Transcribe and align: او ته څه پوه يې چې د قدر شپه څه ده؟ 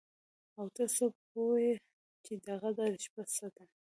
او 0.57 0.65
ته 0.75 0.83
څه 0.95 1.05
پوه 1.31 1.55
يې 1.65 1.73
چې 2.23 2.33
د 2.45 2.47
قدر 2.63 2.89
شپه 3.03 3.23
څه 3.35 3.45
ده؟ 3.55 3.63